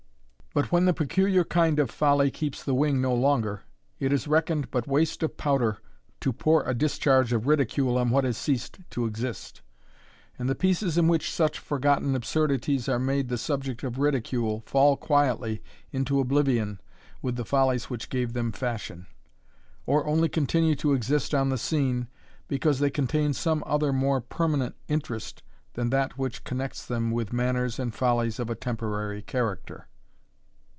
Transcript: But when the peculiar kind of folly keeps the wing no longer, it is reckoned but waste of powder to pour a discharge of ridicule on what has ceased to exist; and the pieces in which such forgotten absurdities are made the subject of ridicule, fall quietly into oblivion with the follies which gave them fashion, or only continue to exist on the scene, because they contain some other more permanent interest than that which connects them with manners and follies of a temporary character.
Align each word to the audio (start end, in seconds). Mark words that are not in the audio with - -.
But 0.53 0.69
when 0.69 0.83
the 0.83 0.93
peculiar 0.93 1.45
kind 1.45 1.79
of 1.79 1.89
folly 1.89 2.29
keeps 2.29 2.61
the 2.61 2.73
wing 2.73 2.99
no 2.99 3.15
longer, 3.15 3.63
it 4.01 4.11
is 4.11 4.27
reckoned 4.27 4.69
but 4.69 4.85
waste 4.85 5.23
of 5.23 5.37
powder 5.37 5.77
to 6.19 6.33
pour 6.33 6.65
a 6.67 6.73
discharge 6.73 7.31
of 7.31 7.47
ridicule 7.47 7.97
on 7.97 8.09
what 8.09 8.25
has 8.25 8.35
ceased 8.35 8.79
to 8.89 9.05
exist; 9.05 9.61
and 10.37 10.49
the 10.49 10.53
pieces 10.53 10.97
in 10.97 11.07
which 11.07 11.31
such 11.31 11.57
forgotten 11.57 12.17
absurdities 12.17 12.89
are 12.89 12.99
made 12.99 13.29
the 13.29 13.37
subject 13.37 13.81
of 13.85 13.97
ridicule, 13.97 14.59
fall 14.65 14.97
quietly 14.97 15.63
into 15.93 16.19
oblivion 16.19 16.81
with 17.21 17.37
the 17.37 17.45
follies 17.45 17.89
which 17.89 18.09
gave 18.09 18.33
them 18.33 18.51
fashion, 18.51 19.07
or 19.85 20.05
only 20.05 20.27
continue 20.27 20.75
to 20.75 20.91
exist 20.91 21.33
on 21.33 21.47
the 21.47 21.57
scene, 21.57 22.09
because 22.49 22.79
they 22.79 22.89
contain 22.89 23.31
some 23.31 23.63
other 23.65 23.93
more 23.93 24.19
permanent 24.19 24.75
interest 24.89 25.43
than 25.75 25.91
that 25.91 26.17
which 26.17 26.43
connects 26.43 26.85
them 26.85 27.09
with 27.09 27.31
manners 27.31 27.79
and 27.79 27.95
follies 27.95 28.37
of 28.37 28.49
a 28.49 28.55
temporary 28.55 29.21
character. 29.21 29.87